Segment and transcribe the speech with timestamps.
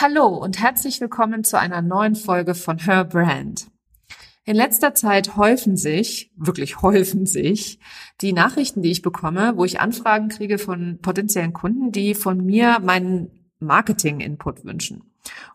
[0.00, 3.66] Hallo und herzlich willkommen zu einer neuen Folge von Her Brand.
[4.44, 7.80] In letzter Zeit häufen sich, wirklich häufen sich,
[8.20, 12.78] die Nachrichten, die ich bekomme, wo ich Anfragen kriege von potenziellen Kunden, die von mir
[12.78, 15.02] meinen Marketing-Input wünschen.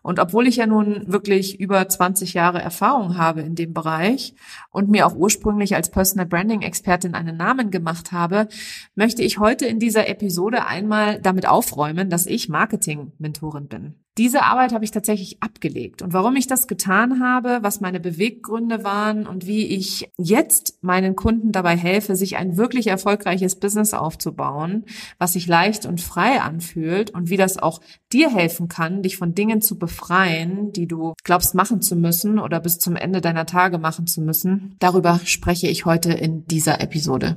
[0.02, 4.34] Und obwohl ich ja nun wirklich über 20 Jahre Erfahrung habe in dem Bereich
[4.68, 8.48] und mir auch ursprünglich als Personal Branding Expertin einen Namen gemacht habe,
[8.94, 14.03] möchte ich heute in dieser Episode einmal damit aufräumen, dass ich Marketing Mentorin bin.
[14.16, 16.00] Diese Arbeit habe ich tatsächlich abgelegt.
[16.00, 21.16] Und warum ich das getan habe, was meine Beweggründe waren und wie ich jetzt meinen
[21.16, 24.84] Kunden dabei helfe, sich ein wirklich erfolgreiches Business aufzubauen,
[25.18, 27.80] was sich leicht und frei anfühlt und wie das auch
[28.12, 32.60] dir helfen kann, dich von Dingen zu befreien, die du glaubst machen zu müssen oder
[32.60, 34.76] bis zum Ende deiner Tage machen zu müssen.
[34.78, 37.36] Darüber spreche ich heute in dieser Episode.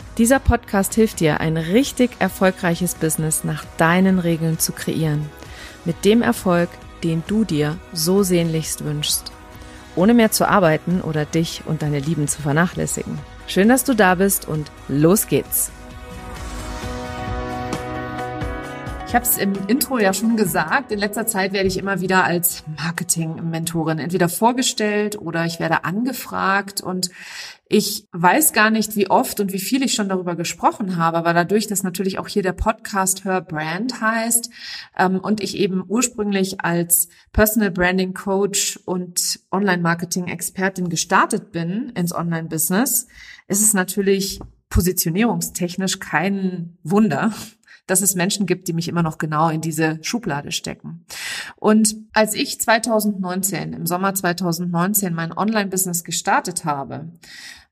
[0.21, 5.27] Dieser Podcast hilft dir, ein richtig erfolgreiches Business nach deinen Regeln zu kreieren.
[5.83, 6.69] Mit dem Erfolg,
[7.03, 9.31] den du dir so sehnlichst wünschst.
[9.95, 13.17] Ohne mehr zu arbeiten oder dich und deine Lieben zu vernachlässigen.
[13.47, 15.71] Schön, dass du da bist und los geht's.
[19.07, 20.91] Ich habe es im Intro ja schon gesagt.
[20.91, 26.79] In letzter Zeit werde ich immer wieder als Marketing-Mentorin entweder vorgestellt oder ich werde angefragt
[26.79, 27.09] und
[27.71, 31.33] ich weiß gar nicht, wie oft und wie viel ich schon darüber gesprochen habe, aber
[31.33, 34.49] dadurch, dass natürlich auch hier der Podcast Her Brand heißt
[34.97, 43.07] ähm, und ich eben ursprünglich als Personal Branding Coach und Online-Marketing-Expertin gestartet bin ins Online-Business,
[43.47, 47.33] ist es natürlich positionierungstechnisch kein Wunder,
[47.91, 51.05] dass es Menschen gibt, die mich immer noch genau in diese Schublade stecken.
[51.57, 57.11] Und als ich 2019, im Sommer 2019 mein Online-Business gestartet habe,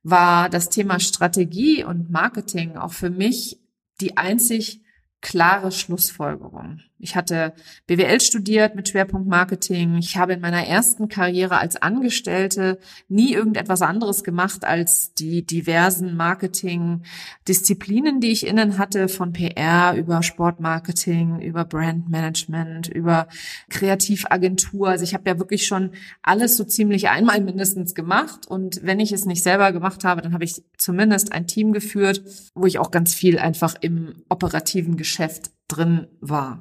[0.03, 3.61] war das Thema Strategie und Marketing auch für mich
[4.01, 4.81] die einzig
[5.21, 6.81] klare Schlussfolgerung.
[7.01, 7.53] Ich hatte
[7.87, 9.95] BWL studiert mit Schwerpunkt Marketing.
[9.95, 16.17] Ich habe in meiner ersten Karriere als Angestellte nie irgendetwas anderes gemacht als die diversen
[16.17, 23.29] Marketing-Disziplinen, die ich innen hatte, von PR über Sportmarketing, über Brandmanagement, über
[23.69, 24.89] Kreativagentur.
[24.89, 25.91] Also ich habe ja wirklich schon
[26.21, 28.45] alles so ziemlich einmal mindestens gemacht.
[28.45, 32.21] Und wenn ich es nicht selber gemacht habe, dann habe ich zumindest ein Team geführt,
[32.55, 36.59] wo ich auch ganz viel einfach im operativen Geschäft drin war.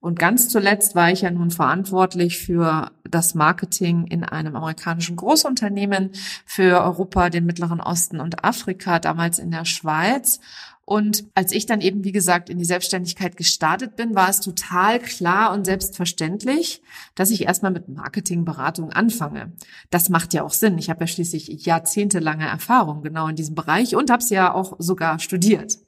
[0.00, 6.10] Und ganz zuletzt war ich ja nun verantwortlich für das Marketing in einem amerikanischen Großunternehmen
[6.44, 10.40] für Europa, den Mittleren Osten und Afrika, damals in der Schweiz.
[10.84, 14.98] Und als ich dann eben, wie gesagt, in die Selbstständigkeit gestartet bin, war es total
[14.98, 16.82] klar und selbstverständlich,
[17.14, 19.52] dass ich erstmal mit Marketingberatung anfange.
[19.90, 20.78] Das macht ja auch Sinn.
[20.78, 24.74] Ich habe ja schließlich jahrzehntelange Erfahrung genau in diesem Bereich und habe es ja auch
[24.80, 25.78] sogar studiert.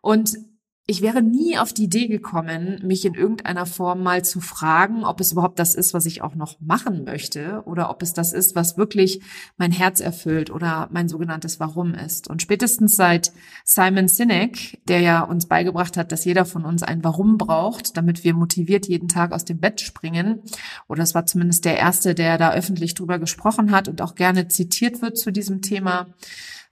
[0.00, 0.38] Und
[0.86, 5.18] ich wäre nie auf die Idee gekommen, mich in irgendeiner Form mal zu fragen, ob
[5.18, 8.54] es überhaupt das ist, was ich auch noch machen möchte oder ob es das ist,
[8.54, 9.22] was wirklich
[9.56, 12.28] mein Herz erfüllt oder mein sogenanntes Warum ist.
[12.28, 13.32] Und spätestens seit
[13.64, 18.22] Simon Sinek, der ja uns beigebracht hat, dass jeder von uns ein Warum braucht, damit
[18.22, 20.42] wir motiviert jeden Tag aus dem Bett springen,
[20.86, 24.48] oder es war zumindest der erste, der da öffentlich drüber gesprochen hat und auch gerne
[24.48, 26.08] zitiert wird zu diesem Thema,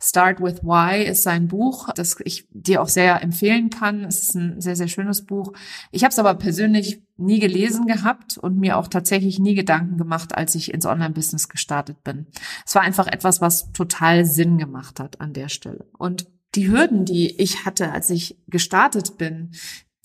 [0.04, 4.04] Start with Why ist sein Buch, das ich dir auch sehr empfehlen kann.
[4.04, 5.52] Es ist ein sehr, sehr schönes Buch.
[5.92, 10.34] Ich habe es aber persönlich nie gelesen gehabt und mir auch tatsächlich nie Gedanken gemacht,
[10.34, 12.26] als ich ins Online-Business gestartet bin.
[12.66, 15.86] Es war einfach etwas, was total Sinn gemacht hat an der Stelle.
[15.96, 16.26] Und
[16.56, 19.52] die Hürden, die ich hatte, als ich gestartet bin,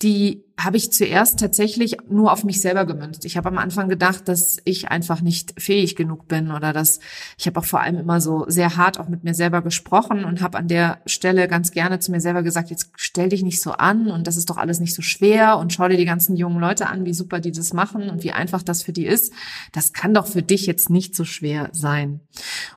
[0.00, 3.24] die habe ich zuerst tatsächlich nur auf mich selber gemünzt.
[3.24, 6.98] Ich habe am Anfang gedacht, dass ich einfach nicht fähig genug bin oder dass
[7.36, 10.42] ich habe auch vor allem immer so sehr hart auch mit mir selber gesprochen und
[10.42, 13.70] habe an der Stelle ganz gerne zu mir selber gesagt, jetzt stell dich nicht so
[13.72, 16.58] an und das ist doch alles nicht so schwer und schau dir die ganzen jungen
[16.58, 19.32] Leute an, wie super die das machen und wie einfach das für die ist.
[19.72, 22.20] Das kann doch für dich jetzt nicht so schwer sein.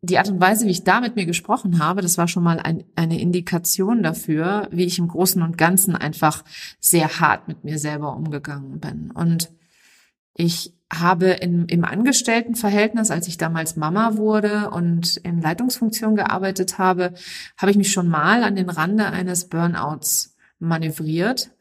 [0.03, 2.59] Die Art und Weise, wie ich da mit mir gesprochen habe, das war schon mal
[2.59, 6.43] ein, eine Indikation dafür, wie ich im Großen und Ganzen einfach
[6.79, 9.11] sehr hart mit mir mir selber umgegangen bin.
[9.11, 9.51] Und
[10.33, 17.13] ich habe in, im Angestelltenverhältnis, als ich damals Mama wurde und in Leitungsfunktion gearbeitet habe,
[17.57, 21.51] habe ich mich schon mal an den Rande eines Burnouts manövriert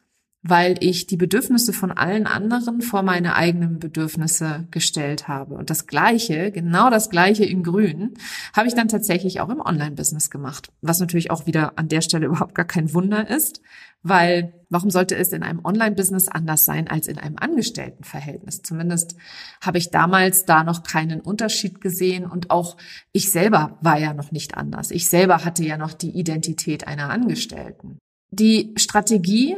[0.43, 5.55] weil ich die Bedürfnisse von allen anderen vor meine eigenen Bedürfnisse gestellt habe.
[5.55, 8.15] Und das Gleiche, genau das Gleiche in Grün,
[8.55, 10.73] habe ich dann tatsächlich auch im Online-Business gemacht.
[10.81, 13.61] Was natürlich auch wieder an der Stelle überhaupt gar kein Wunder ist,
[14.03, 18.63] weil warum sollte es in einem Online-Business anders sein als in einem Angestelltenverhältnis?
[18.63, 19.17] Zumindest
[19.61, 22.79] habe ich damals da noch keinen Unterschied gesehen und auch
[23.13, 24.91] ich selber war ja noch nicht anders.
[24.91, 27.99] Ich selber hatte ja noch die Identität einer Angestellten.
[28.31, 29.57] Die Strategie,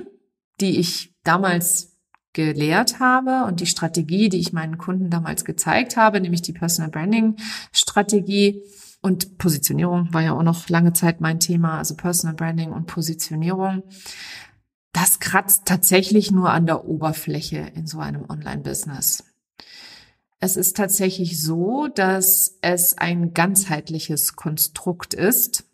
[0.62, 1.98] die ich damals
[2.32, 6.90] gelehrt habe und die Strategie, die ich meinen Kunden damals gezeigt habe, nämlich die Personal
[6.90, 7.36] Branding
[7.72, 8.62] Strategie
[9.02, 13.82] und Positionierung war ja auch noch lange Zeit mein Thema, also Personal Branding und Positionierung.
[14.92, 19.24] Das kratzt tatsächlich nur an der Oberfläche in so einem Online-Business.
[20.38, 25.64] Es ist tatsächlich so, dass es ein ganzheitliches Konstrukt ist.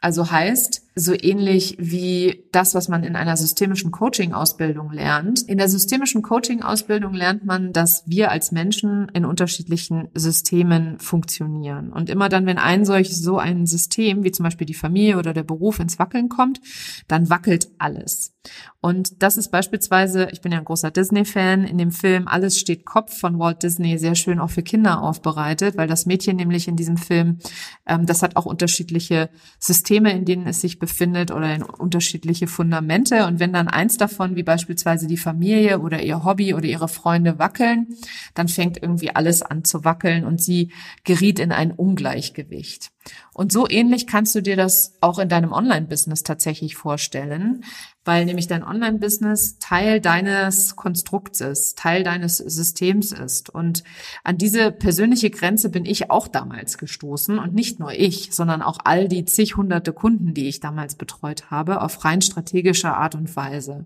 [0.00, 5.42] Also heißt, so ähnlich wie das, was man in einer systemischen Coaching-Ausbildung lernt.
[5.42, 11.92] In der systemischen Coaching-Ausbildung lernt man, dass wir als Menschen in unterschiedlichen Systemen funktionieren.
[11.92, 15.32] Und immer dann, wenn ein solch so ein System, wie zum Beispiel die Familie oder
[15.32, 16.60] der Beruf ins Wackeln kommt,
[17.06, 18.34] dann wackelt alles.
[18.80, 22.86] Und das ist beispielsweise, ich bin ja ein großer Disney-Fan, in dem Film Alles steht
[22.86, 26.76] Kopf von Walt Disney sehr schön auch für Kinder aufbereitet, weil das Mädchen nämlich in
[26.76, 27.38] diesem Film,
[27.86, 30.87] ähm, das hat auch unterschiedliche Systeme, in denen es sich befindet
[31.32, 33.26] oder in unterschiedliche Fundamente.
[33.26, 37.38] Und wenn dann eins davon, wie beispielsweise die Familie oder ihr Hobby oder ihre Freunde
[37.38, 37.88] wackeln,
[38.34, 40.72] dann fängt irgendwie alles an zu wackeln und sie
[41.04, 42.90] geriet in ein Ungleichgewicht.
[43.32, 47.64] Und so ähnlich kannst du dir das auch in deinem Online-Business tatsächlich vorstellen,
[48.08, 53.50] weil nämlich dein Online-Business Teil deines Konstrukts ist, Teil deines Systems ist.
[53.50, 53.84] Und
[54.24, 58.78] an diese persönliche Grenze bin ich auch damals gestoßen und nicht nur ich, sondern auch
[58.82, 63.36] all die zig hunderte Kunden, die ich damals betreut habe, auf rein strategischer Art und
[63.36, 63.84] Weise.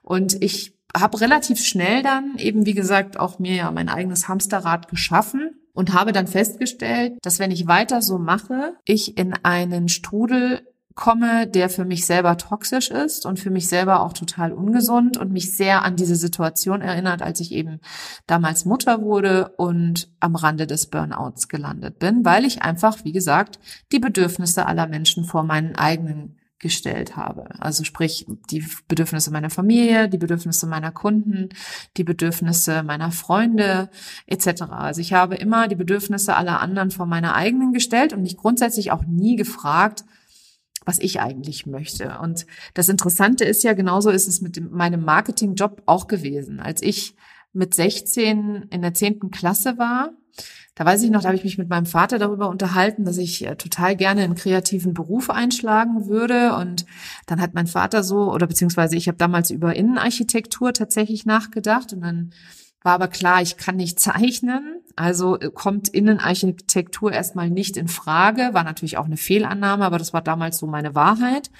[0.00, 4.88] Und ich habe relativ schnell dann eben, wie gesagt, auch mir ja mein eigenes Hamsterrad
[4.88, 10.66] geschaffen und habe dann festgestellt, dass wenn ich weiter so mache, ich in einen Strudel
[10.94, 15.32] komme, der für mich selber toxisch ist und für mich selber auch total ungesund und
[15.32, 17.80] mich sehr an diese Situation erinnert, als ich eben
[18.26, 23.58] damals Mutter wurde und am Rande des Burnouts gelandet bin, weil ich einfach, wie gesagt,
[23.92, 27.60] die Bedürfnisse aller Menschen vor meinen eigenen gestellt habe.
[27.60, 31.50] Also sprich die Bedürfnisse meiner Familie, die Bedürfnisse meiner Kunden,
[31.98, 33.90] die Bedürfnisse meiner Freunde
[34.26, 34.62] etc.
[34.70, 38.92] Also ich habe immer die Bedürfnisse aller anderen vor meiner eigenen gestellt und mich grundsätzlich
[38.92, 40.04] auch nie gefragt,
[40.84, 42.18] was ich eigentlich möchte.
[42.20, 46.60] Und das Interessante ist ja, genauso ist es mit dem, meinem Marketingjob auch gewesen.
[46.60, 47.14] Als ich
[47.52, 49.30] mit 16 in der 10.
[49.30, 50.10] Klasse war,
[50.74, 53.46] da weiß ich noch, da habe ich mich mit meinem Vater darüber unterhalten, dass ich
[53.46, 56.54] äh, total gerne einen kreativen Beruf einschlagen würde.
[56.54, 56.86] Und
[57.26, 61.92] dann hat mein Vater so, oder beziehungsweise ich habe damals über Innenarchitektur tatsächlich nachgedacht.
[61.92, 62.32] Und dann
[62.82, 64.80] war aber klar, ich kann nicht zeichnen.
[64.96, 68.50] Also äh, kommt Innenarchitektur erstmal nicht in Frage.
[68.52, 71.50] War natürlich auch eine Fehlannahme, aber das war damals so meine Wahrheit.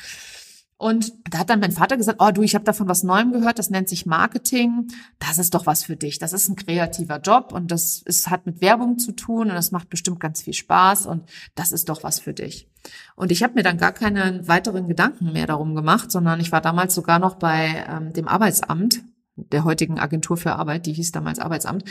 [0.83, 3.61] Und da hat dann mein Vater gesagt, oh du, ich habe davon was Neuem gehört,
[3.61, 4.88] das nennt sich Marketing.
[5.21, 6.19] Das ist doch was für dich.
[6.19, 9.71] Das ist ein kreativer Job und das ist, hat mit Werbung zu tun und das
[9.71, 11.23] macht bestimmt ganz viel Spaß und
[11.55, 12.69] das ist doch was für dich.
[13.14, 16.61] Und ich habe mir dann gar keine weiteren Gedanken mehr darum gemacht, sondern ich war
[16.61, 19.05] damals sogar noch bei ähm, dem Arbeitsamt
[19.50, 21.84] der heutigen Agentur für Arbeit, die hieß damals Arbeitsamt,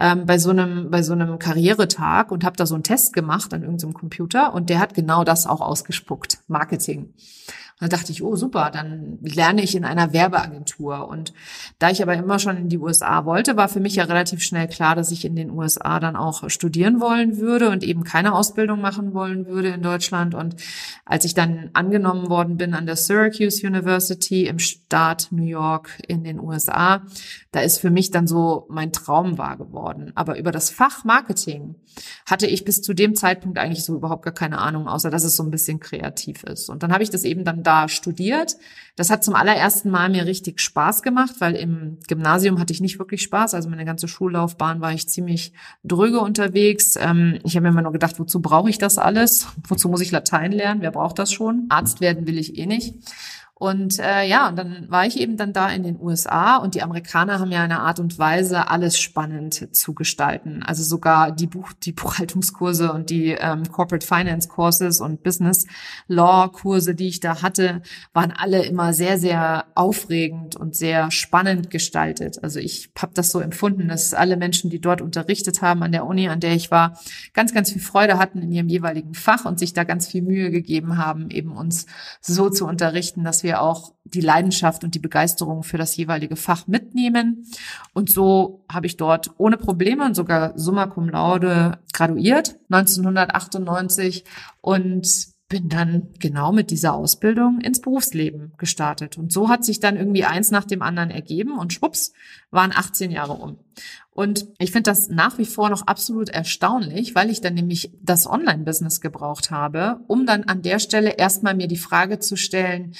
[0.00, 3.52] ähm, bei so einem bei so einem Karrieretag und habe da so einen Test gemacht
[3.54, 7.12] an irgendeinem Computer und der hat genau das auch ausgespuckt, Marketing.
[7.82, 11.08] Da dachte ich, oh super, dann lerne ich in einer Werbeagentur.
[11.08, 11.32] Und
[11.80, 14.68] da ich aber immer schon in die USA wollte, war für mich ja relativ schnell
[14.68, 18.80] klar, dass ich in den USA dann auch studieren wollen würde und eben keine Ausbildung
[18.80, 20.36] machen wollen würde in Deutschland.
[20.36, 20.54] Und
[21.04, 26.22] als ich dann angenommen worden bin an der Syracuse University im Staat New York in
[26.22, 27.02] den USA,
[27.50, 30.12] da ist für mich dann so mein Traum wahr geworden.
[30.14, 31.74] Aber über das Fach Marketing
[32.26, 35.34] hatte ich bis zu dem Zeitpunkt eigentlich so überhaupt gar keine Ahnung, außer dass es
[35.34, 36.68] so ein bisschen kreativ ist.
[36.68, 38.56] Und dann habe ich das eben dann da studiert.
[38.94, 42.98] Das hat zum allerersten Mal mir richtig Spaß gemacht, weil im Gymnasium hatte ich nicht
[42.98, 43.54] wirklich Spaß.
[43.54, 46.96] Also meine ganze Schullaufbahn war ich ziemlich dröge unterwegs.
[47.00, 49.46] Ähm, ich habe mir immer nur gedacht, wozu brauche ich das alles?
[49.68, 50.82] Wozu muss ich Latein lernen?
[50.82, 51.66] Wer braucht das schon?
[51.70, 52.94] Arzt werden will ich eh nicht.
[53.62, 56.82] Und äh, ja, und dann war ich eben dann da in den USA und die
[56.82, 60.64] Amerikaner haben ja eine Art und Weise, alles spannend zu gestalten.
[60.64, 65.68] Also sogar die Buch, die Buchhaltungskurse und die ähm, Corporate Finance Courses und Business
[66.08, 71.70] Law Kurse, die ich da hatte, waren alle immer sehr, sehr aufregend und sehr spannend
[71.70, 72.42] gestaltet.
[72.42, 76.04] Also ich habe das so empfunden, dass alle Menschen, die dort unterrichtet haben an der
[76.04, 76.98] Uni, an der ich war,
[77.32, 80.50] ganz, ganz viel Freude hatten in ihrem jeweiligen Fach und sich da ganz viel Mühe
[80.50, 81.86] gegeben haben, eben uns
[82.20, 86.36] so zu unterrichten, dass wir wir auch die Leidenschaft und die Begeisterung für das jeweilige
[86.36, 87.46] Fach mitnehmen.
[87.92, 94.24] Und so habe ich dort ohne Probleme und sogar summa cum laude graduiert 1998
[94.60, 99.18] und bin dann genau mit dieser Ausbildung ins Berufsleben gestartet.
[99.18, 102.14] Und so hat sich dann irgendwie eins nach dem anderen ergeben und schwupps,
[102.50, 103.58] waren 18 Jahre um.
[104.10, 108.26] Und ich finde das nach wie vor noch absolut erstaunlich, weil ich dann nämlich das
[108.26, 112.94] Online-Business gebraucht habe, um dann an der Stelle erstmal mir die Frage zu stellen,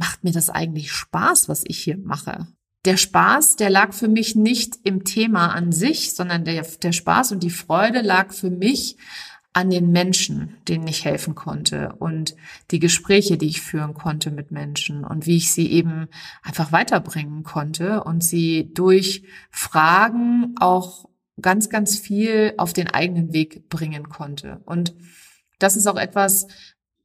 [0.00, 2.48] macht mir das eigentlich Spaß, was ich hier mache?
[2.86, 7.32] Der Spaß, der lag für mich nicht im Thema an sich, sondern der, der Spaß
[7.32, 8.96] und die Freude lag für mich
[9.52, 12.34] an den Menschen, denen ich helfen konnte und
[12.70, 16.08] die Gespräche, die ich führen konnte mit Menschen und wie ich sie eben
[16.42, 21.10] einfach weiterbringen konnte und sie durch Fragen auch
[21.42, 24.62] ganz, ganz viel auf den eigenen Weg bringen konnte.
[24.64, 24.94] Und
[25.58, 26.46] das ist auch etwas,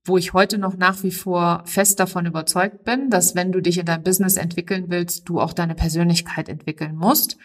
[0.06, 3.80] wo ich heute noch nach wie vor fest davon überzeugt bin, dass wenn du dich
[3.80, 7.38] in deinem Business entwickeln willst, du auch deine Persönlichkeit entwickeln musst,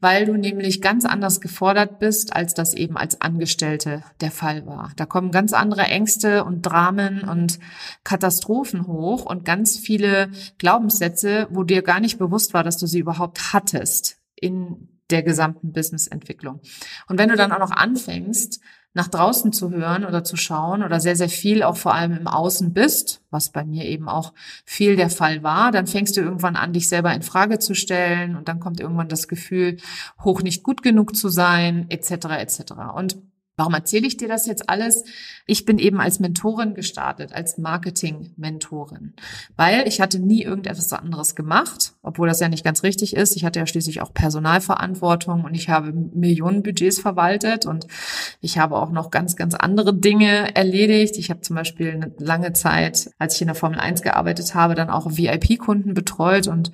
[0.00, 4.92] weil du nämlich ganz anders gefordert bist, als das eben als Angestellte der Fall war.
[4.96, 7.60] Da kommen ganz andere Ängste und Dramen und
[8.02, 12.98] Katastrophen hoch und ganz viele Glaubenssätze, wo dir gar nicht bewusst war, dass du sie
[12.98, 16.60] überhaupt hattest in der gesamten Businessentwicklung.
[17.08, 18.60] Und wenn du dann auch noch anfängst,
[18.92, 22.26] nach draußen zu hören oder zu schauen oder sehr, sehr viel auch vor allem im
[22.26, 24.32] Außen bist, was bei mir eben auch
[24.64, 28.36] viel der Fall war, dann fängst du irgendwann an, dich selber in Frage zu stellen
[28.36, 29.76] und dann kommt irgendwann das Gefühl,
[30.24, 32.10] hoch nicht gut genug zu sein, etc.
[32.40, 32.72] etc.
[32.94, 33.18] Und
[33.60, 35.04] Warum erzähle ich dir das jetzt alles?
[35.44, 39.12] Ich bin eben als Mentorin gestartet, als Marketing-Mentorin,
[39.54, 43.36] weil ich hatte nie irgendetwas anderes gemacht, obwohl das ja nicht ganz richtig ist.
[43.36, 47.86] Ich hatte ja schließlich auch Personalverantwortung und ich habe Millionen Budgets verwaltet und
[48.40, 51.18] ich habe auch noch ganz, ganz andere Dinge erledigt.
[51.18, 54.74] Ich habe zum Beispiel eine lange Zeit, als ich in der Formel 1 gearbeitet habe,
[54.74, 56.72] dann auch VIP-Kunden betreut und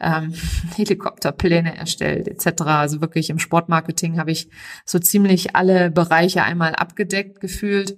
[0.00, 0.32] ähm,
[0.76, 2.62] Helikopterpläne erstellt etc.
[2.62, 4.48] Also wirklich im Sportmarketing habe ich
[4.84, 7.96] so ziemlich alle Bereiche einmal abgedeckt gefühlt.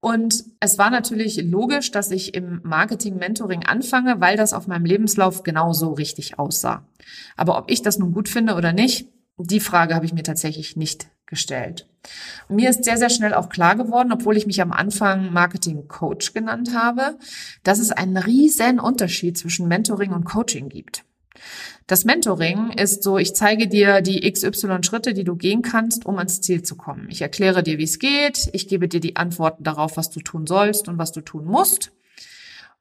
[0.00, 5.42] Und es war natürlich logisch, dass ich im Marketing-Mentoring anfange, weil das auf meinem Lebenslauf
[5.42, 6.86] genauso richtig aussah.
[7.36, 10.76] Aber ob ich das nun gut finde oder nicht, die Frage habe ich mir tatsächlich
[10.76, 11.87] nicht gestellt.
[12.48, 16.32] Mir ist sehr, sehr schnell auch klar geworden, obwohl ich mich am Anfang Marketing Coach
[16.32, 17.18] genannt habe,
[17.62, 21.04] dass es einen riesen Unterschied zwischen Mentoring und Coaching gibt.
[21.86, 26.18] Das Mentoring ist so, ich zeige dir die XY Schritte, die du gehen kannst, um
[26.18, 27.06] ans Ziel zu kommen.
[27.10, 28.50] Ich erkläre dir, wie es geht.
[28.52, 31.92] Ich gebe dir die Antworten darauf, was du tun sollst und was du tun musst.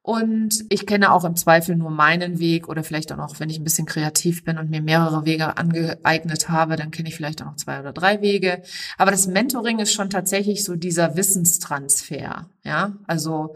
[0.07, 3.59] Und ich kenne auch im Zweifel nur meinen Weg oder vielleicht auch noch, wenn ich
[3.59, 7.47] ein bisschen kreativ bin und mir mehrere Wege angeeignet habe, dann kenne ich vielleicht auch
[7.47, 8.61] noch zwei oder drei Wege.
[8.97, 12.49] Aber das Mentoring ist schon tatsächlich so dieser Wissenstransfer.
[12.63, 13.55] Ja, also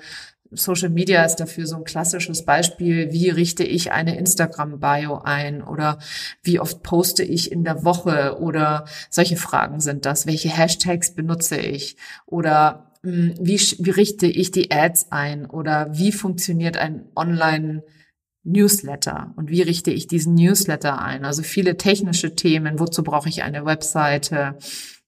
[0.51, 3.13] Social Media ist dafür so ein klassisches Beispiel.
[3.13, 5.99] Wie richte ich eine Instagram-Bio ein oder
[6.43, 10.27] wie oft poste ich in der Woche oder solche Fragen sind das.
[10.27, 16.77] Welche Hashtags benutze ich oder wie, wie richte ich die Ads ein oder wie funktioniert
[16.77, 17.83] ein Online
[18.43, 21.25] Newsletter und wie richte ich diesen Newsletter ein?
[21.25, 22.79] Also viele technische Themen.
[22.79, 24.57] Wozu brauche ich eine Webseite?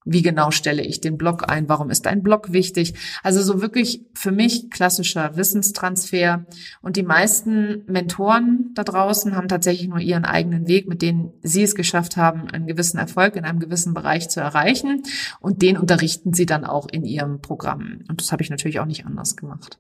[0.06, 1.70] Wie genau stelle ich den Blog ein?
[1.70, 2.94] Warum ist ein Blog wichtig?
[3.24, 6.46] Also so wirklich für mich klassischer Wissenstransfer.
[6.82, 11.64] Und die meisten Mentoren da draußen haben tatsächlich nur ihren eigenen Weg, mit denen sie
[11.64, 15.04] es geschafft haben, einen gewissen Erfolg in einem gewissen Bereich zu erreichen.
[15.40, 18.00] Und den unterrichten sie dann auch in ihrem Programm.
[18.10, 19.80] Und das habe ich natürlich auch nicht anders gemacht.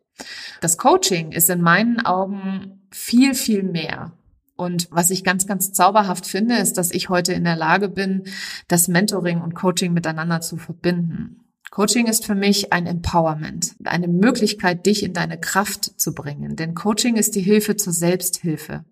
[0.61, 4.13] Das Coaching ist in meinen Augen viel, viel mehr.
[4.55, 8.24] Und was ich ganz, ganz zauberhaft finde, ist, dass ich heute in der Lage bin,
[8.67, 11.43] das Mentoring und Coaching miteinander zu verbinden.
[11.74, 16.55] Coaching ist für mich ein Empowerment, eine Möglichkeit, dich in deine Kraft zu bringen.
[16.55, 18.86] Denn Coaching ist die Hilfe zur Selbsthilfe.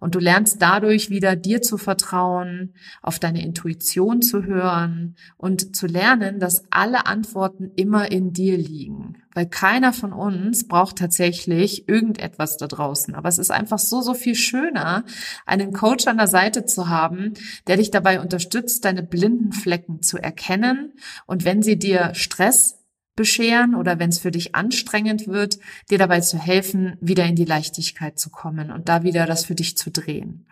[0.00, 5.86] Und du lernst dadurch wieder dir zu vertrauen, auf deine Intuition zu hören und zu
[5.86, 12.56] lernen, dass alle Antworten immer in dir liegen weil keiner von uns braucht tatsächlich irgendetwas
[12.56, 13.14] da draußen.
[13.14, 15.04] Aber es ist einfach so, so viel schöner,
[15.44, 17.34] einen Coach an der Seite zu haben,
[17.66, 20.92] der dich dabei unterstützt, deine blinden Flecken zu erkennen.
[21.26, 22.80] Und wenn sie dir Stress
[23.16, 25.58] bescheren oder wenn es für dich anstrengend wird,
[25.90, 29.54] dir dabei zu helfen, wieder in die Leichtigkeit zu kommen und da wieder das für
[29.54, 30.46] dich zu drehen.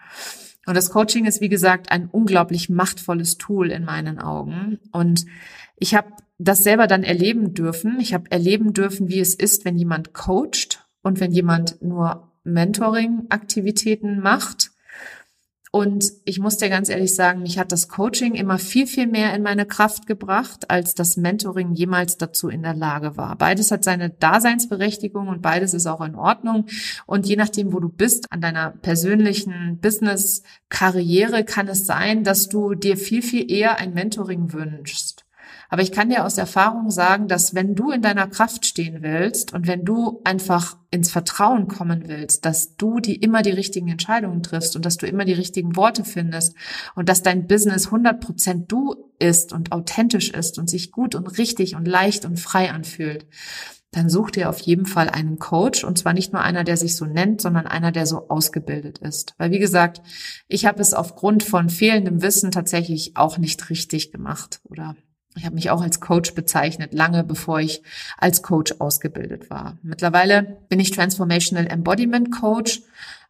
[0.66, 4.78] Und das Coaching ist, wie gesagt, ein unglaublich machtvolles Tool in meinen Augen.
[4.92, 5.26] Und
[5.76, 6.12] ich habe
[6.44, 7.98] das selber dann erleben dürfen.
[8.00, 14.20] Ich habe erleben dürfen, wie es ist, wenn jemand coacht und wenn jemand nur Mentoring-Aktivitäten
[14.20, 14.72] macht.
[15.74, 19.34] Und ich muss dir ganz ehrlich sagen, mich hat das Coaching immer viel, viel mehr
[19.34, 23.36] in meine Kraft gebracht, als das Mentoring jemals dazu in der Lage war.
[23.36, 26.66] Beides hat seine Daseinsberechtigung und beides ist auch in Ordnung.
[27.06, 32.74] Und je nachdem, wo du bist an deiner persönlichen Business-Karriere, kann es sein, dass du
[32.74, 35.24] dir viel, viel eher ein Mentoring wünschst.
[35.72, 39.54] Aber ich kann dir aus Erfahrung sagen, dass wenn du in deiner Kraft stehen willst
[39.54, 44.42] und wenn du einfach ins Vertrauen kommen willst, dass du die immer die richtigen Entscheidungen
[44.42, 46.54] triffst und dass du immer die richtigen Worte findest
[46.94, 51.74] und dass dein Business 100% du ist und authentisch ist und sich gut und richtig
[51.74, 53.26] und leicht und frei anfühlt,
[53.92, 56.96] dann such dir auf jeden Fall einen Coach und zwar nicht nur einer, der sich
[56.96, 59.34] so nennt, sondern einer, der so ausgebildet ist.
[59.38, 60.02] Weil wie gesagt,
[60.48, 64.96] ich habe es aufgrund von fehlendem Wissen tatsächlich auch nicht richtig gemacht oder
[65.34, 67.82] ich habe mich auch als Coach bezeichnet, lange bevor ich
[68.18, 69.78] als Coach ausgebildet war.
[69.82, 72.82] Mittlerweile bin ich Transformational Embodiment Coach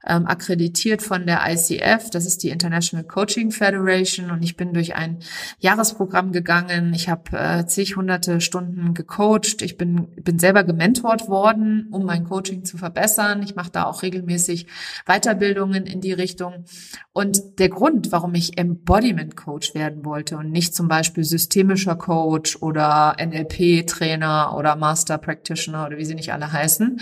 [0.06, 4.94] ähm, akkreditiert von der ICF, das ist die International Coaching Federation und ich bin durch
[4.96, 5.18] ein
[5.58, 6.92] Jahresprogramm gegangen.
[6.94, 9.62] Ich habe äh, zig hunderte Stunden gecoacht.
[9.62, 13.42] Ich bin, bin selber gementort worden, um mein Coaching zu verbessern.
[13.42, 14.66] Ich mache da auch regelmäßig
[15.06, 16.64] Weiterbildungen in die Richtung.
[17.12, 22.56] Und der Grund, warum ich Embodiment Coach werden wollte und nicht zum Beispiel systemischer Coach
[22.60, 27.00] oder NLP-Trainer oder Master Practitioner oder wie sie nicht alle heißen,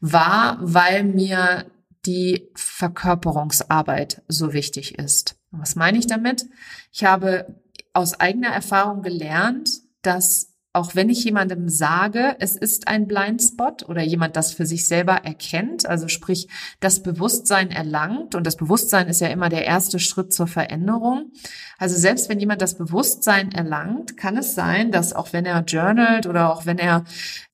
[0.00, 1.66] war, weil mir
[2.06, 5.36] die Verkörperungsarbeit so wichtig ist.
[5.50, 6.46] Was meine ich damit?
[6.92, 7.60] Ich habe
[7.92, 9.70] aus eigener Erfahrung gelernt,
[10.02, 14.86] dass auch wenn ich jemandem sage, es ist ein Blindspot oder jemand das für sich
[14.86, 19.98] selber erkennt, also sprich das Bewusstsein erlangt und das Bewusstsein ist ja immer der erste
[19.98, 21.32] Schritt zur Veränderung.
[21.78, 26.26] Also selbst wenn jemand das Bewusstsein erlangt, kann es sein, dass auch wenn er journalt
[26.26, 27.04] oder auch wenn er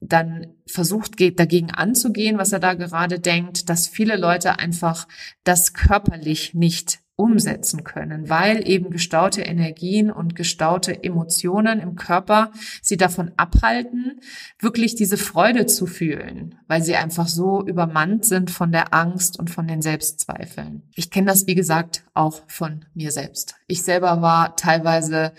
[0.00, 5.08] dann versucht, geht, dagegen anzugehen, was er da gerade denkt, dass viele Leute einfach
[5.42, 12.52] das körperlich nicht umsetzen können, weil eben gestaute Energien und gestaute Emotionen im Körper
[12.82, 14.20] sie davon abhalten,
[14.58, 19.48] wirklich diese Freude zu fühlen, weil sie einfach so übermannt sind von der Angst und
[19.48, 20.82] von den Selbstzweifeln.
[20.94, 23.54] Ich kenne das, wie gesagt, auch von mir selbst.
[23.66, 25.32] Ich selber war teilweise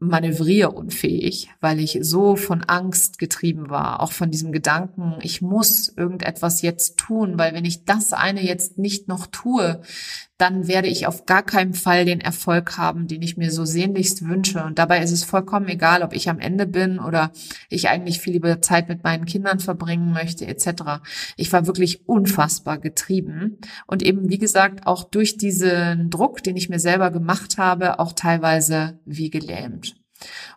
[0.00, 6.62] manövrierunfähig, weil ich so von Angst getrieben war, auch von diesem Gedanken, ich muss irgendetwas
[6.62, 9.82] jetzt tun, weil wenn ich das eine jetzt nicht noch tue,
[10.38, 14.26] dann werde ich auf gar keinen Fall den Erfolg haben, den ich mir so sehnlichst
[14.26, 14.64] wünsche.
[14.64, 17.32] Und dabei ist es vollkommen egal, ob ich am Ende bin oder
[17.68, 21.02] ich eigentlich viel lieber Zeit mit meinen Kindern verbringen möchte, etc.
[21.36, 26.68] Ich war wirklich unfassbar getrieben und eben, wie gesagt, auch durch diesen Druck, den ich
[26.68, 29.97] mir selber gemacht habe, auch teilweise wie gelähmt.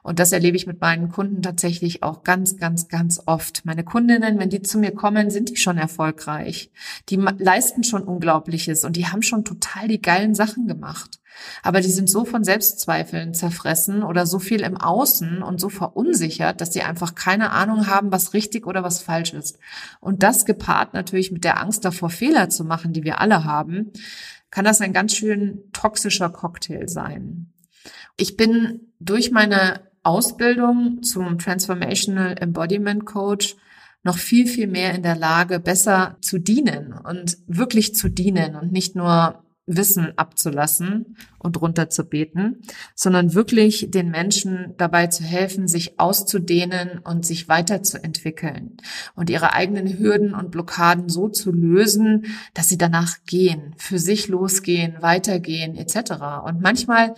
[0.03, 3.65] Und das erlebe ich mit meinen Kunden tatsächlich auch ganz, ganz, ganz oft.
[3.65, 6.71] Meine Kundinnen, wenn die zu mir kommen, sind die schon erfolgreich.
[7.09, 11.19] Die leisten schon Unglaubliches und die haben schon total die geilen Sachen gemacht.
[11.63, 16.61] Aber die sind so von Selbstzweifeln zerfressen oder so viel im Außen und so verunsichert,
[16.61, 19.57] dass sie einfach keine Ahnung haben, was richtig oder was falsch ist.
[19.99, 23.91] Und das gepaart natürlich mit der Angst davor, Fehler zu machen, die wir alle haben,
[24.49, 27.50] kann das ein ganz schön toxischer Cocktail sein.
[28.17, 33.55] Ich bin durch meine Ausbildung zum Transformational Embodiment Coach
[34.03, 38.71] noch viel, viel mehr in der Lage, besser zu dienen und wirklich zu dienen und
[38.71, 42.61] nicht nur Wissen abzulassen und runterzubeten,
[42.95, 48.77] sondern wirklich den Menschen dabei zu helfen, sich auszudehnen und sich weiterzuentwickeln
[49.15, 54.27] und ihre eigenen Hürden und Blockaden so zu lösen, dass sie danach gehen, für sich
[54.27, 56.13] losgehen, weitergehen etc.
[56.45, 57.13] Und manchmal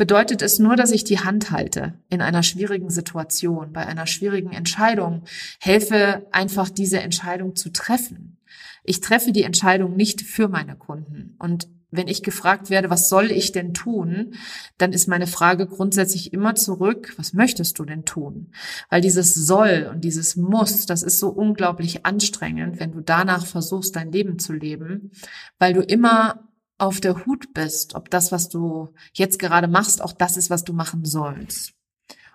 [0.00, 4.50] bedeutet es nur, dass ich die Hand halte in einer schwierigen Situation, bei einer schwierigen
[4.50, 5.24] Entscheidung,
[5.58, 8.38] helfe einfach diese Entscheidung zu treffen.
[8.82, 11.36] Ich treffe die Entscheidung nicht für meine Kunden.
[11.38, 14.32] Und wenn ich gefragt werde, was soll ich denn tun,
[14.78, 18.52] dann ist meine Frage grundsätzlich immer zurück, was möchtest du denn tun?
[18.88, 23.96] Weil dieses soll und dieses muss, das ist so unglaublich anstrengend, wenn du danach versuchst,
[23.96, 25.10] dein Leben zu leben,
[25.58, 26.49] weil du immer
[26.80, 30.64] auf der Hut bist, ob das, was du jetzt gerade machst, auch das ist, was
[30.64, 31.72] du machen sollst.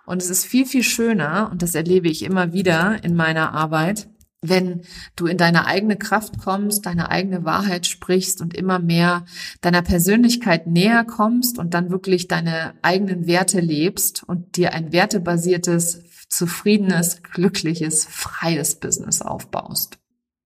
[0.05, 4.07] Und es ist viel, viel schöner, und das erlebe ich immer wieder in meiner Arbeit,
[4.41, 4.81] wenn
[5.15, 9.25] du in deine eigene Kraft kommst, deine eigene Wahrheit sprichst und immer mehr
[9.61, 16.03] deiner Persönlichkeit näher kommst und dann wirklich deine eigenen Werte lebst und dir ein wertebasiertes,
[16.29, 19.97] zufriedenes, glückliches, freies Business aufbaust.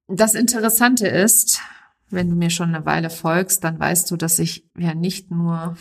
[0.08, 1.60] Das Interessante ist,
[2.10, 5.76] wenn du mir schon eine Weile folgst, dann weißt du, dass ich ja nicht nur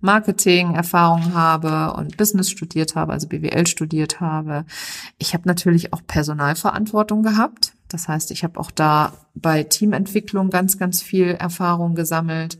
[0.00, 4.64] Marketing-Erfahrung habe und Business studiert habe, also BWL studiert habe.
[5.18, 7.74] Ich habe natürlich auch Personalverantwortung gehabt.
[7.88, 12.58] Das heißt, ich habe auch da bei Teamentwicklung ganz, ganz viel Erfahrung gesammelt.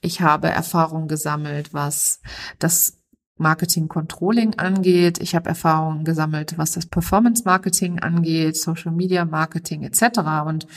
[0.00, 2.20] Ich habe Erfahrung gesammelt, was
[2.58, 2.98] das
[3.36, 5.18] Marketing Controlling angeht.
[5.20, 10.20] Ich habe Erfahrungen gesammelt, was das Performance Marketing angeht, Social Media Marketing etc.
[10.46, 10.68] Und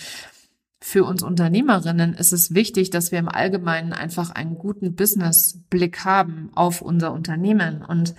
[0.80, 6.52] für uns Unternehmerinnen ist es wichtig, dass wir im Allgemeinen einfach einen guten Businessblick haben
[6.54, 7.84] auf unser Unternehmen.
[7.84, 8.13] Und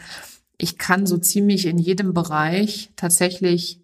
[0.57, 3.81] ich kann so ziemlich in jedem Bereich tatsächlich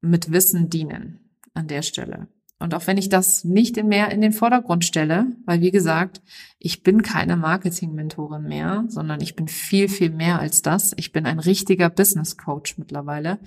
[0.00, 1.20] mit Wissen dienen
[1.52, 2.28] an der Stelle.
[2.58, 6.22] Und auch wenn ich das nicht mehr in den Vordergrund stelle, weil wie gesagt,
[6.58, 10.94] ich bin keine Marketing-Mentorin mehr, sondern ich bin viel, viel mehr als das.
[10.96, 13.40] Ich bin ein richtiger Business Coach mittlerweile,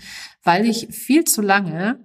[0.43, 1.99] weil ich viel zu lange,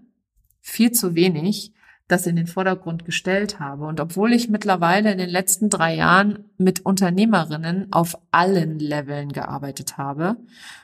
[0.62, 1.74] viel zu wenig
[2.08, 3.86] das in den Vordergrund gestellt habe.
[3.86, 9.96] Und obwohl ich mittlerweile in den letzten drei Jahren mit Unternehmerinnen auf allen Leveln gearbeitet
[9.96, 10.36] habe,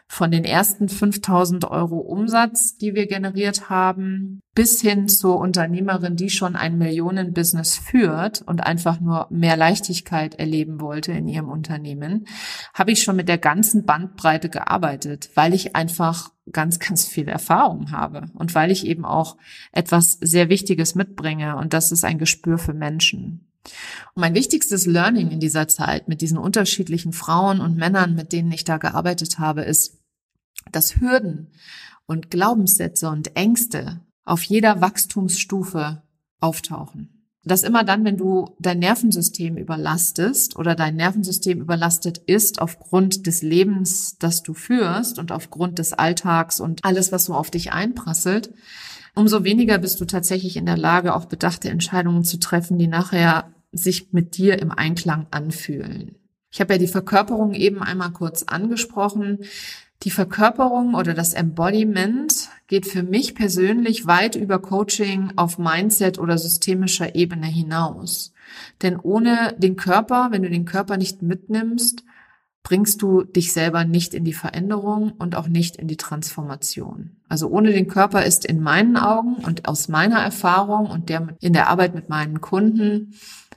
[0.06, 6.30] von den ersten 5000 Euro Umsatz, die wir generiert haben, bis hin zur Unternehmerin, die
[6.30, 12.26] schon ein Millionenbusiness führt und einfach nur mehr Leichtigkeit erleben wollte in ihrem Unternehmen,
[12.74, 17.90] habe ich schon mit der ganzen Bandbreite gearbeitet, weil ich einfach ganz, ganz viel Erfahrung
[17.90, 19.36] habe und weil ich eben auch
[19.72, 23.46] etwas sehr Wichtiges mitbringe und das ist ein Gespür für Menschen.
[24.14, 28.50] Und mein wichtigstes Learning in dieser Zeit mit diesen unterschiedlichen Frauen und Männern, mit denen
[28.52, 29.98] ich da gearbeitet habe, ist,
[30.72, 31.48] dass Hürden
[32.06, 36.02] und Glaubenssätze und Ängste auf jeder Wachstumsstufe
[36.40, 37.19] auftauchen.
[37.50, 43.42] Dass immer dann, wenn du dein Nervensystem überlastest oder dein Nervensystem überlastet ist aufgrund des
[43.42, 48.52] Lebens, das du führst und aufgrund des Alltags und alles, was so auf dich einprasselt,
[49.16, 53.52] umso weniger bist du tatsächlich in der Lage, auch bedachte Entscheidungen zu treffen, die nachher
[53.72, 56.14] sich mit dir im Einklang anfühlen.
[56.52, 59.40] Ich habe ja die Verkörperung eben einmal kurz angesprochen.
[60.02, 66.38] Die Verkörperung oder das Embodiment geht für mich persönlich weit über Coaching auf Mindset oder
[66.38, 68.32] systemischer Ebene hinaus.
[68.80, 72.04] Denn ohne den Körper, wenn du den Körper nicht mitnimmst,
[72.62, 77.16] bringst du dich selber nicht in die Veränderung und auch nicht in die Transformation.
[77.28, 81.52] Also ohne den Körper ist in meinen Augen und aus meiner Erfahrung und der in
[81.52, 83.14] der Arbeit mit meinen Kunden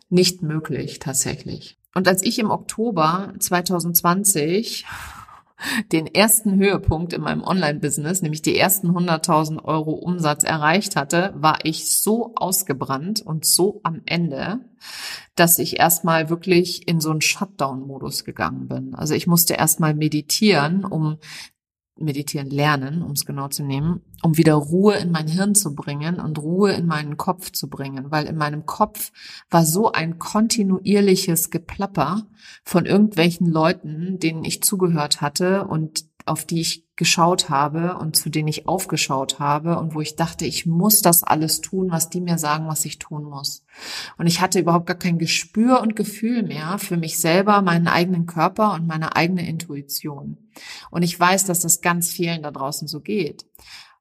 [0.10, 1.78] nicht möglich tatsächlich.
[1.96, 4.86] Und als ich im Oktober 2020
[5.92, 11.60] den ersten Höhepunkt in meinem Online-Business, nämlich die ersten 100.000 Euro Umsatz erreicht hatte, war
[11.64, 14.60] ich so ausgebrannt und so am Ende,
[15.36, 18.96] dass ich erstmal wirklich in so einen Shutdown-Modus gegangen bin.
[18.96, 21.18] Also ich musste erstmal meditieren, um
[21.96, 26.20] meditieren lernen, um es genau zu nehmen, um wieder Ruhe in mein Hirn zu bringen
[26.20, 29.12] und Ruhe in meinen Kopf zu bringen, weil in meinem Kopf
[29.50, 32.28] war so ein kontinuierliches Geplapper
[32.64, 38.30] von irgendwelchen Leuten, denen ich zugehört hatte und auf die ich geschaut habe und zu
[38.30, 42.22] denen ich aufgeschaut habe und wo ich dachte, ich muss das alles tun, was die
[42.22, 43.66] mir sagen, was ich tun muss.
[44.18, 48.26] Und ich hatte überhaupt gar kein Gespür und Gefühl mehr für mich selber, meinen eigenen
[48.26, 50.38] Körper und meine eigene Intuition.
[50.92, 53.46] Und ich weiß, dass das ganz vielen da draußen so geht.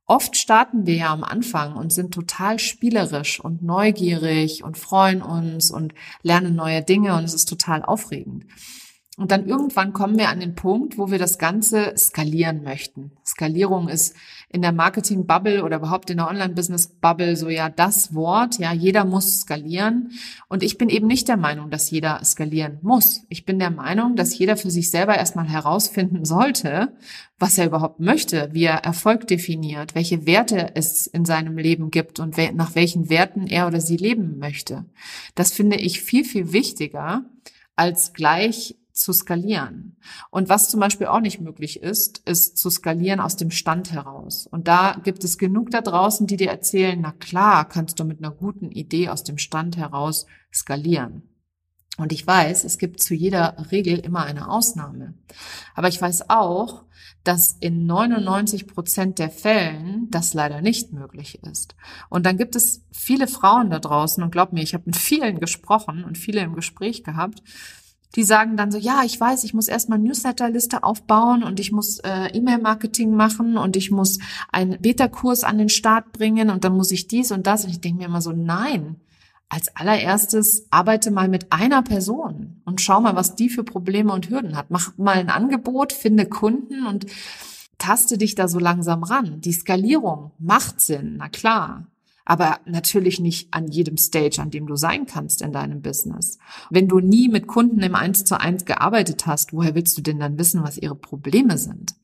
[0.07, 5.71] Oft starten wir ja am Anfang und sind total spielerisch und neugierig und freuen uns
[5.71, 8.45] und lernen neue Dinge und es ist total aufregend.
[9.19, 13.13] Und dann irgendwann kommen wir an den Punkt, wo wir das Ganze skalieren möchten.
[13.27, 14.17] Skalierung ist
[14.49, 18.59] in der Marketing-Bubble oder überhaupt in der Online-Business-Bubble so ja das Wort.
[18.59, 20.13] Ja, jeder muss skalieren.
[20.49, 23.27] Und ich bin eben nicht der Meinung, dass jeder skalieren muss.
[23.29, 26.97] Ich bin der Meinung, dass jeder für sich selber erstmal herausfinden sollte,
[27.39, 32.19] was er überhaupt möchte, wie er Erfolg definiert, welche Werte es in seinem Leben gibt
[32.19, 34.87] und nach welchen Werten er oder sie leben möchte.
[35.35, 37.27] Das finde ich viel, viel wichtiger
[37.77, 39.97] als gleich zu skalieren.
[40.31, 44.47] Und was zum Beispiel auch nicht möglich ist, ist zu skalieren aus dem Stand heraus.
[44.47, 48.19] Und da gibt es genug da draußen, die dir erzählen, na klar, kannst du mit
[48.19, 51.23] einer guten Idee aus dem Stand heraus skalieren.
[51.99, 55.15] Und ich weiß, es gibt zu jeder Regel immer eine Ausnahme.
[55.75, 56.85] Aber ich weiß auch,
[57.23, 61.77] dass in 99 Prozent der Fällen das leider nicht möglich ist.
[62.09, 65.39] Und dann gibt es viele Frauen da draußen, und glaub mir, ich habe mit vielen
[65.39, 67.43] gesprochen und viele im Gespräch gehabt,
[68.15, 71.99] die sagen dann so, ja, ich weiß, ich muss erstmal Newsletterliste aufbauen und ich muss
[72.01, 74.19] äh, E-Mail-Marketing machen und ich muss
[74.51, 77.65] einen Beta-Kurs an den Start bringen und dann muss ich dies und das.
[77.65, 78.97] Und ich denke mir immer so, nein,
[79.49, 84.31] als allererstes arbeite mal mit einer Person und schau mal, was die für Probleme und
[84.31, 84.71] Hürden hat.
[84.71, 87.07] Mach mal ein Angebot, finde Kunden und
[87.79, 89.41] taste dich da so langsam ran.
[89.41, 91.87] Die Skalierung macht Sinn, na klar
[92.25, 96.39] aber natürlich nicht an jedem Stage, an dem du sein kannst in deinem Business.
[96.71, 100.21] Wenn du nie mit Kunden im Eins zu eins gearbeitet hast, woher willst du denn
[100.21, 101.95] dann wissen, was ihre Probleme sind?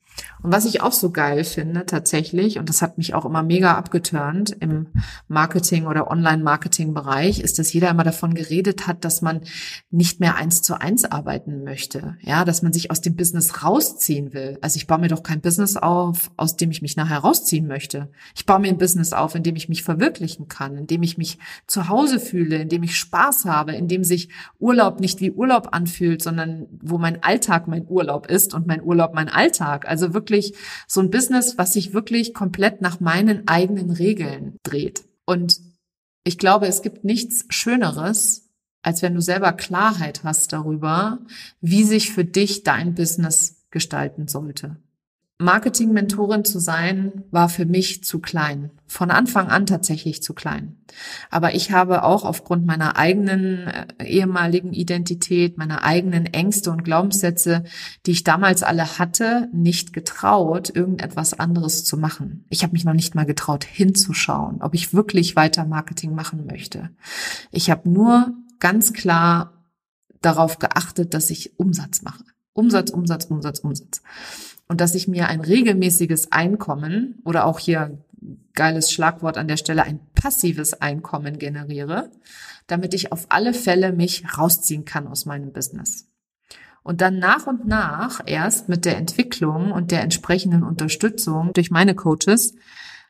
[0.43, 3.75] Und was ich auch so geil finde tatsächlich, und das hat mich auch immer mega
[3.75, 4.87] abgeturnt im
[5.27, 9.41] Marketing oder Online-Marketing-Bereich, ist, dass jeder immer davon geredet hat, dass man
[9.91, 12.17] nicht mehr eins zu eins arbeiten möchte.
[12.21, 14.59] Ja, dass man sich aus dem Business rausziehen will.
[14.61, 18.09] Also ich baue mir doch kein Business auf, aus dem ich mich nachher rausziehen möchte.
[18.35, 21.19] Ich baue mir ein Business auf, in dem ich mich verwirklichen kann, in dem ich
[21.19, 24.29] mich zu Hause fühle, in dem ich Spaß habe, in dem sich
[24.59, 29.15] Urlaub nicht wie Urlaub anfühlt, sondern wo mein Alltag mein Urlaub ist und mein Urlaub
[29.15, 29.89] mein Alltag.
[29.89, 30.55] Also wirklich wirklich
[30.87, 35.05] so ein Business, was sich wirklich komplett nach meinen eigenen Regeln dreht.
[35.25, 35.61] Und
[36.25, 38.49] ich glaube, es gibt nichts Schöneres,
[38.83, 41.19] als wenn du selber Klarheit hast darüber,
[41.61, 44.77] wie sich für dich dein Business gestalten sollte.
[45.41, 48.73] Marketing-Mentorin zu sein, war für mich zu klein.
[48.89, 50.79] Von Anfang an tatsächlich zu klein.
[51.31, 57.63] Aber ich habe auch aufgrund meiner eigenen äh, ehemaligen Identität, meiner eigenen Ängste und Glaubenssätze,
[58.05, 62.45] die ich damals alle hatte, nicht getraut, irgendetwas anderes zu machen.
[62.51, 66.91] Ich habe mich noch nicht mal getraut, hinzuschauen, ob ich wirklich weiter Marketing machen möchte.
[67.53, 69.53] Ich habe nur ganz klar
[70.21, 72.25] darauf geachtet, dass ich Umsatz mache.
[72.55, 74.03] Umsatz, Umsatz, Umsatz, Umsatz
[74.69, 77.99] und dass ich mir ein regelmäßiges Einkommen oder auch hier
[78.55, 82.11] geiles Schlagwort an der Stelle ein passives Einkommen generiere,
[82.67, 86.09] damit ich auf alle Fälle mich rausziehen kann aus meinem Business.
[86.83, 91.95] Und dann nach und nach erst mit der Entwicklung und der entsprechenden Unterstützung durch meine
[91.95, 92.55] Coaches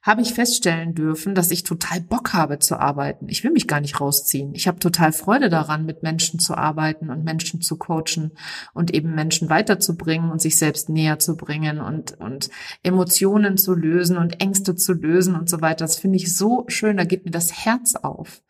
[0.03, 3.29] habe ich feststellen dürfen, dass ich total Bock habe zu arbeiten.
[3.29, 4.55] Ich will mich gar nicht rausziehen.
[4.55, 8.33] Ich habe total Freude daran, mit Menschen zu arbeiten und Menschen zu coachen
[8.75, 12.49] und eben Menschen weiterzubringen und sich selbst näher zu bringen und, und
[12.83, 15.85] Emotionen zu lösen und Ängste zu lösen und so weiter.
[15.85, 16.97] Das finde ich so schön.
[16.97, 18.43] Da geht mir das Herz auf.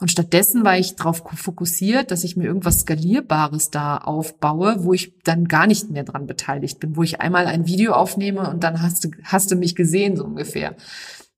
[0.00, 5.18] Und stattdessen war ich darauf fokussiert, dass ich mir irgendwas Skalierbares da aufbaue, wo ich
[5.24, 8.82] dann gar nicht mehr dran beteiligt bin, wo ich einmal ein Video aufnehme und dann
[8.82, 10.76] hast du, hast du mich gesehen, so ungefähr.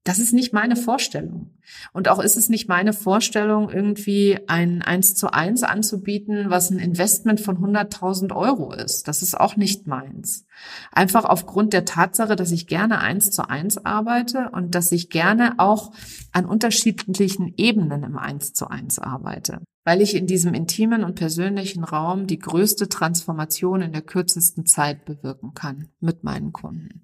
[0.06, 1.50] Das ist nicht meine Vorstellung.
[1.92, 6.78] Und auch ist es nicht meine Vorstellung, irgendwie ein eins zu eins anzubieten, was ein
[6.78, 9.08] Investment von 100.000 Euro ist.
[9.08, 10.46] Das ist auch nicht meins.
[10.92, 15.54] Einfach aufgrund der Tatsache, dass ich gerne eins zu eins arbeite und dass ich gerne
[15.58, 15.90] auch
[16.30, 21.84] an unterschiedlichen Ebenen im eins zu eins arbeite weil ich in diesem intimen und persönlichen
[21.84, 27.02] Raum die größte Transformation in der kürzesten Zeit bewirken kann mit meinen Kunden.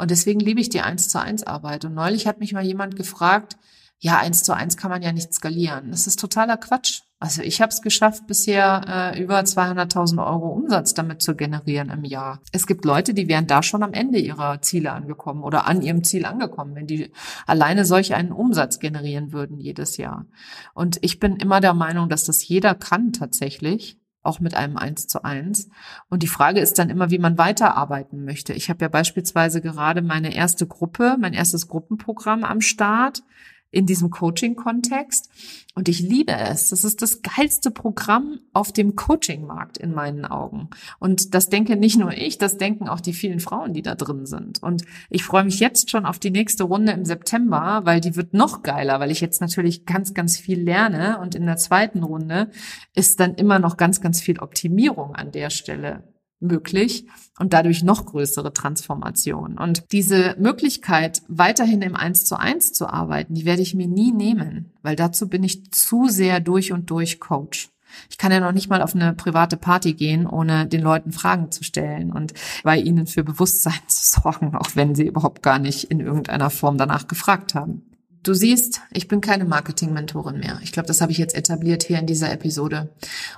[0.00, 1.84] Und deswegen liebe ich die eins zu eins Arbeit.
[1.84, 3.58] Und neulich hat mich mal jemand gefragt,
[3.98, 5.90] ja, eins zu eins kann man ja nicht skalieren.
[5.90, 7.02] Das ist totaler Quatsch.
[7.18, 12.04] Also ich habe es geschafft, bisher äh, über 200.000 Euro Umsatz damit zu generieren im
[12.04, 12.40] Jahr.
[12.50, 16.02] Es gibt Leute, die wären da schon am Ende ihrer Ziele angekommen oder an ihrem
[16.02, 17.12] Ziel angekommen, wenn die
[17.46, 20.24] alleine solch einen Umsatz generieren würden jedes Jahr.
[20.72, 25.06] Und ich bin immer der Meinung, dass das jeder kann tatsächlich auch mit einem Eins
[25.06, 25.68] zu eins.
[26.08, 28.52] Und die Frage ist dann immer, wie man weiterarbeiten möchte.
[28.52, 33.22] Ich habe ja beispielsweise gerade meine erste Gruppe, mein erstes Gruppenprogramm am Start
[33.70, 35.30] in diesem Coaching-Kontext.
[35.74, 36.70] Und ich liebe es.
[36.70, 40.68] Das ist das geilste Programm auf dem Coaching-Markt in meinen Augen.
[40.98, 44.26] Und das denke nicht nur ich, das denken auch die vielen Frauen, die da drin
[44.26, 44.62] sind.
[44.62, 48.34] Und ich freue mich jetzt schon auf die nächste Runde im September, weil die wird
[48.34, 51.20] noch geiler, weil ich jetzt natürlich ganz, ganz viel lerne.
[51.20, 52.50] Und in der zweiten Runde
[52.94, 56.04] ist dann immer noch ganz, ganz viel Optimierung an der Stelle
[56.40, 57.06] möglich
[57.38, 59.58] und dadurch noch größere Transformation.
[59.58, 64.12] Und diese Möglichkeit, weiterhin im Eins zu eins zu arbeiten, die werde ich mir nie
[64.12, 67.70] nehmen, weil dazu bin ich zu sehr durch und durch Coach.
[68.08, 71.50] Ich kann ja noch nicht mal auf eine private Party gehen, ohne den Leuten Fragen
[71.50, 75.84] zu stellen und bei ihnen für Bewusstsein zu sorgen, auch wenn sie überhaupt gar nicht
[75.84, 77.89] in irgendeiner Form danach gefragt haben.
[78.22, 80.60] Du siehst, ich bin keine Marketing-Mentorin mehr.
[80.62, 82.90] Ich glaube, das habe ich jetzt etabliert hier in dieser Episode.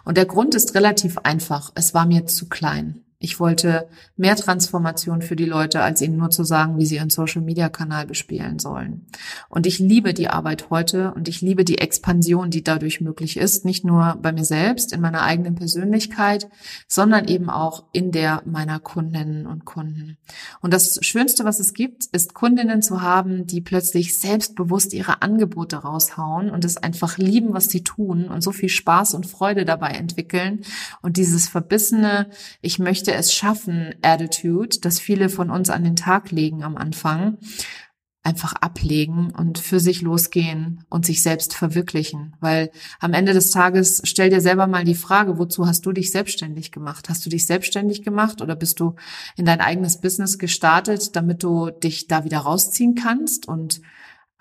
[0.04, 1.70] Und der Grund ist relativ einfach.
[1.76, 3.00] Es war mir zu klein.
[3.22, 7.08] Ich wollte mehr Transformation für die Leute, als ihnen nur zu sagen, wie sie ihren
[7.08, 9.06] Social-Media-Kanal bespielen sollen.
[9.48, 13.64] Und ich liebe die Arbeit heute und ich liebe die Expansion, die dadurch möglich ist,
[13.64, 16.48] nicht nur bei mir selbst, in meiner eigenen Persönlichkeit,
[16.88, 20.18] sondern eben auch in der meiner Kundinnen und Kunden.
[20.60, 25.76] Und das Schönste, was es gibt, ist Kundinnen zu haben, die plötzlich selbstbewusst ihre Angebote
[25.76, 29.90] raushauen und es einfach lieben, was sie tun und so viel Spaß und Freude dabei
[29.90, 30.64] entwickeln
[31.02, 32.28] und dieses verbissene,
[32.60, 36.76] ich möchte möchte es schaffen, Attitude, das viele von uns an den Tag legen am
[36.76, 37.36] Anfang,
[38.22, 42.36] einfach ablegen und für sich losgehen und sich selbst verwirklichen.
[42.40, 42.70] Weil
[43.00, 46.72] am Ende des Tages stell dir selber mal die Frage, wozu hast du dich selbstständig
[46.72, 47.08] gemacht?
[47.08, 48.94] Hast du dich selbstständig gemacht oder bist du
[49.36, 53.82] in dein eigenes Business gestartet, damit du dich da wieder rausziehen kannst und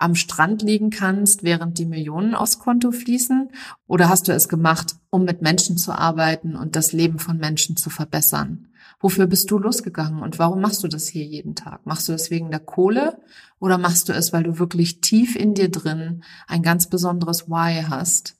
[0.02, 3.50] am Strand liegen kannst, während die Millionen aufs Konto fließen?
[3.86, 7.76] Oder hast du es gemacht, um mit Menschen zu arbeiten und das Leben von Menschen
[7.76, 8.68] zu verbessern?
[9.00, 11.86] Wofür bist du losgegangen und warum machst du das hier jeden Tag?
[11.86, 13.20] Machst du das wegen der Kohle
[13.58, 17.84] oder machst du es, weil du wirklich tief in dir drin ein ganz besonderes Why
[17.88, 18.36] hast,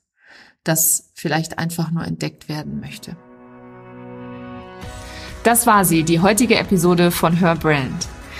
[0.63, 3.17] das vielleicht einfach nur entdeckt werden möchte?
[5.43, 8.07] Das war sie, die heutige Episode von Her Brand.